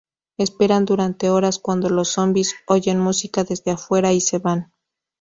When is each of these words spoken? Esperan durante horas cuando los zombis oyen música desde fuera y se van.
Esperan 0.39 0.85
durante 0.85 1.29
horas 1.29 1.59
cuando 1.59 1.87
los 1.91 2.13
zombis 2.13 2.55
oyen 2.65 2.99
música 2.99 3.43
desde 3.43 3.77
fuera 3.77 4.11
y 4.13 4.19
se 4.19 4.39
van. 4.39 4.73